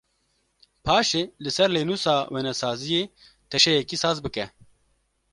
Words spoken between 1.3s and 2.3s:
li ser lênûsa